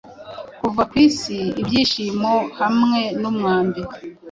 [0.61, 3.81] kuva kwisi ibyishimohamwe numwambi